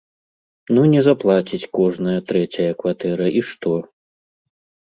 [0.77, 3.77] Ну, не заплаціць кожная трэцяя кватэра, і што?